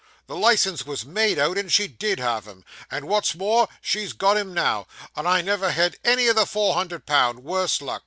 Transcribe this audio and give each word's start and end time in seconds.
The 0.25 0.35
licence 0.35 0.83
was 0.83 1.05
made 1.05 1.37
out, 1.37 1.59
and 1.59 1.71
she 1.71 1.87
did 1.87 2.17
have 2.17 2.45
him, 2.45 2.65
and 2.89 3.05
what's 3.05 3.35
more 3.35 3.67
she's 3.83 4.13
got 4.13 4.35
him 4.35 4.51
now; 4.51 4.87
and 5.15 5.27
I 5.27 5.41
never 5.43 5.69
had 5.69 5.97
any 6.03 6.25
of 6.27 6.35
the 6.35 6.47
four 6.47 6.73
hundred 6.73 7.05
pound, 7.05 7.43
worse 7.43 7.81
luck. 7.83 7.99